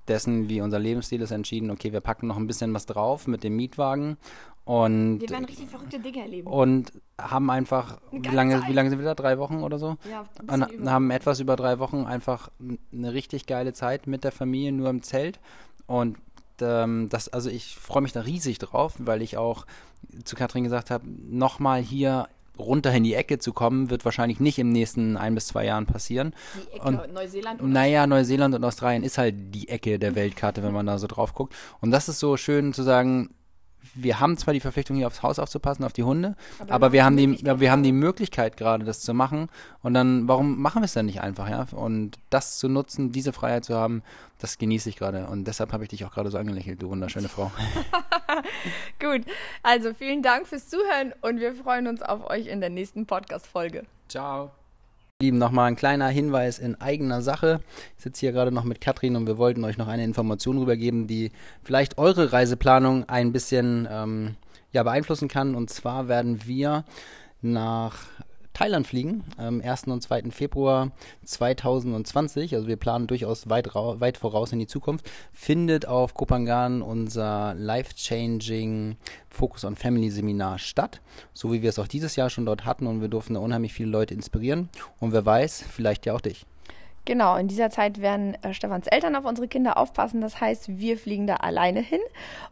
dessen, 0.08 0.48
wie 0.48 0.60
unser 0.60 0.78
Lebensstil 0.78 1.20
ist, 1.20 1.30
entschieden, 1.30 1.70
okay, 1.70 1.92
wir 1.92 2.00
packen 2.00 2.26
noch 2.26 2.36
ein 2.36 2.46
bisschen 2.46 2.72
was 2.75 2.86
drauf 2.86 3.26
mit 3.26 3.44
dem 3.44 3.56
Mietwagen 3.56 4.16
und, 4.64 5.20
Wir 5.20 5.30
werden 5.30 5.44
richtig 5.44 5.68
verrückte 5.68 6.00
Dinge 6.00 6.22
erleben. 6.22 6.48
und 6.48 6.92
haben 7.20 7.50
einfach, 7.50 7.98
wie 8.10 8.28
lange, 8.28 8.60
Zeit. 8.60 8.68
wie 8.68 8.72
lange 8.72 8.90
sind 8.90 8.98
wir 8.98 9.04
da? 9.06 9.14
Drei 9.14 9.38
Wochen 9.38 9.62
oder 9.62 9.78
so? 9.78 9.96
Ja, 10.10 10.26
ein 10.48 10.62
Und 10.62 10.72
über. 10.72 10.90
haben 10.90 11.10
etwas 11.10 11.38
über 11.40 11.54
drei 11.56 11.78
Wochen 11.78 12.04
einfach 12.04 12.50
eine 12.92 13.12
richtig 13.12 13.46
geile 13.46 13.72
Zeit 13.72 14.06
mit 14.08 14.25
der 14.25 14.32
Familie, 14.32 14.72
nur 14.72 14.90
im 14.90 15.02
Zelt. 15.02 15.38
Und 15.86 16.16
ähm, 16.60 17.08
das, 17.10 17.28
also 17.28 17.48
ich 17.48 17.76
freue 17.76 18.02
mich 18.02 18.12
da 18.12 18.22
riesig 18.22 18.58
drauf, 18.58 18.94
weil 18.98 19.22
ich 19.22 19.36
auch 19.36 19.66
zu 20.25 20.34
Katrin 20.34 20.64
gesagt 20.64 20.90
habe, 20.90 21.04
nochmal 21.08 21.80
hier 21.80 22.28
runter 22.58 22.92
in 22.92 23.04
die 23.04 23.14
Ecke 23.14 23.38
zu 23.38 23.52
kommen, 23.52 23.90
wird 23.90 24.04
wahrscheinlich 24.04 24.40
nicht 24.40 24.58
im 24.58 24.70
nächsten 24.70 25.16
ein 25.16 25.34
bis 25.34 25.46
zwei 25.48 25.64
Jahren 25.64 25.86
passieren. 25.86 26.34
Die 26.70 26.76
Ecke 26.76 26.86
und- 26.86 27.12
Neuseeland 27.12 27.60
oder 27.60 27.68
Naja, 27.70 28.06
Neuseeland 28.06 28.54
und 28.54 28.64
Australien 28.64 29.02
ist 29.02 29.18
halt 29.18 29.34
die 29.54 29.68
Ecke 29.68 29.98
der 29.98 30.14
Weltkarte, 30.14 30.62
wenn 30.62 30.72
man 30.72 30.86
da 30.86 30.98
so 30.98 31.06
drauf 31.06 31.34
guckt. 31.34 31.54
Und 31.80 31.90
das 31.90 32.08
ist 32.08 32.18
so 32.20 32.36
schön 32.36 32.72
zu 32.72 32.82
sagen, 32.82 33.30
wir 33.94 34.18
haben 34.20 34.36
zwar 34.36 34.52
die 34.52 34.60
Verpflichtung, 34.60 34.96
hier 34.96 35.06
aufs 35.06 35.22
Haus 35.22 35.38
aufzupassen, 35.38 35.84
auf 35.84 35.92
die 35.92 36.02
Hunde, 36.02 36.34
Aber 36.58 36.72
aber, 36.75 36.92
wir 36.92 37.04
haben 37.04 37.16
die 37.16 37.38
wir 37.42 37.70
haben 37.70 37.82
die 37.84 37.90
gerade. 37.92 38.04
Möglichkeit 38.04 38.56
gerade, 38.56 38.84
das 38.84 39.00
zu 39.00 39.14
machen. 39.14 39.48
Und 39.82 39.94
dann, 39.94 40.26
warum 40.28 40.60
machen 40.60 40.82
wir 40.82 40.86
es 40.86 40.92
dann 40.92 41.06
nicht 41.06 41.20
einfach, 41.22 41.48
ja? 41.48 41.66
Und 41.72 42.18
das 42.28 42.58
zu 42.58 42.68
nutzen, 42.68 43.12
diese 43.12 43.32
Freiheit 43.32 43.64
zu 43.64 43.75
haben, 43.76 44.02
das 44.40 44.58
genieße 44.58 44.88
ich 44.88 44.96
gerade. 44.96 45.28
Und 45.28 45.44
deshalb 45.46 45.72
habe 45.72 45.84
ich 45.84 45.88
dich 45.90 46.04
auch 46.04 46.12
gerade 46.12 46.30
so 46.30 46.36
angelächelt, 46.36 46.82
du 46.82 46.88
wunderschöne 46.90 47.28
Frau. 47.28 47.50
Gut, 49.00 49.22
also 49.62 49.94
vielen 49.94 50.22
Dank 50.22 50.46
fürs 50.46 50.68
Zuhören 50.68 51.12
und 51.20 51.40
wir 51.40 51.54
freuen 51.54 51.86
uns 51.86 52.02
auf 52.02 52.28
euch 52.28 52.46
in 52.46 52.60
der 52.60 52.70
nächsten 52.70 53.06
Podcast-Folge. 53.06 53.84
Ciao. 54.08 54.50
Lieben, 55.22 55.38
nochmal 55.38 55.68
ein 55.68 55.76
kleiner 55.76 56.08
Hinweis 56.08 56.58
in 56.58 56.78
eigener 56.78 57.22
Sache. 57.22 57.60
Ich 57.96 58.04
sitze 58.04 58.20
hier 58.20 58.32
gerade 58.32 58.52
noch 58.52 58.64
mit 58.64 58.82
Katrin 58.82 59.16
und 59.16 59.26
wir 59.26 59.38
wollten 59.38 59.64
euch 59.64 59.78
noch 59.78 59.88
eine 59.88 60.04
Information 60.04 60.58
rübergeben, 60.58 61.06
die 61.06 61.32
vielleicht 61.62 61.96
eure 61.96 62.32
Reiseplanung 62.32 63.08
ein 63.08 63.32
bisschen 63.32 63.88
ähm, 63.90 64.36
ja, 64.72 64.82
beeinflussen 64.82 65.28
kann. 65.28 65.54
Und 65.54 65.70
zwar 65.70 66.08
werden 66.08 66.44
wir 66.44 66.84
nach 67.40 68.04
Thailand 68.56 68.86
fliegen, 68.86 69.22
am 69.36 69.60
1. 69.60 69.84
und 69.88 70.00
2. 70.00 70.30
Februar 70.30 70.90
2020. 71.26 72.54
Also 72.54 72.66
wir 72.66 72.76
planen 72.76 73.06
durchaus 73.06 73.50
weit, 73.50 73.75
weit 73.75 74.16
voraus 74.16 74.50
in 74.50 74.58
die 74.58 74.66
Zukunft. 74.66 75.10
Findet 75.34 75.86
auf 75.86 76.14
Kopangan 76.14 76.80
unser 76.80 77.52
Life-Changing 77.52 78.96
Focus 79.28 79.66
on 79.66 79.76
Family 79.76 80.08
Seminar 80.08 80.58
statt, 80.58 81.02
so 81.34 81.52
wie 81.52 81.60
wir 81.60 81.68
es 81.68 81.78
auch 81.78 81.86
dieses 81.86 82.16
Jahr 82.16 82.30
schon 82.30 82.46
dort 82.46 82.64
hatten 82.64 82.86
und 82.86 83.02
wir 83.02 83.08
durften 83.08 83.34
da 83.34 83.40
unheimlich 83.40 83.75
viele 83.75 83.90
Leute 83.90 84.14
inspirieren 84.14 84.70
und 85.00 85.12
wer 85.12 85.26
weiß, 85.26 85.62
vielleicht 85.70 86.06
ja 86.06 86.14
auch 86.14 86.22
dich. 86.22 86.46
Genau, 87.06 87.36
in 87.36 87.46
dieser 87.46 87.70
Zeit 87.70 88.00
werden 88.00 88.36
äh, 88.42 88.52
Stefans 88.52 88.88
Eltern 88.88 89.14
auf 89.14 89.25
unsere 89.25 89.46
Kinder 89.46 89.76
aufpassen. 89.76 90.20
Das 90.20 90.40
heißt, 90.40 90.76
wir 90.76 90.98
fliegen 90.98 91.28
da 91.28 91.36
alleine 91.36 91.80
hin. 91.80 92.00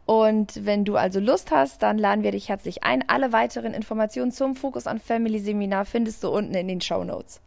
Und 0.05 0.65
wenn 0.65 0.85
du 0.85 0.95
also 0.95 1.19
Lust 1.19 1.51
hast, 1.51 1.83
dann 1.83 1.97
laden 1.97 2.23
wir 2.23 2.31
dich 2.31 2.47
herzlich 2.47 2.83
ein. 2.85 3.03
Alle 3.07 3.33
weiteren 3.33 3.73
Informationen 3.73 4.31
zum 4.31 4.55
Focus 4.55 4.87
on 4.87 4.99
Family 4.99 5.39
Seminar 5.39 5.83
findest 5.83 6.23
du 6.23 6.29
unten 6.29 6.55
in 6.55 6.69
den 6.69 6.79
Show 6.79 7.03
Notes. 7.03 7.41